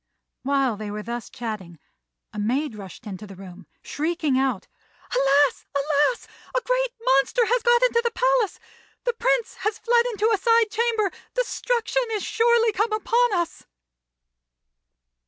[0.41, 1.77] While they were thus chatting
[2.33, 4.67] a maid rushed into the room, shrieking out,
[5.13, 6.27] "Alas, alas!
[6.55, 8.59] a great monster has got into the palace:
[9.03, 13.67] the Prince has fled into a side chamber: destruction is surely come upon us."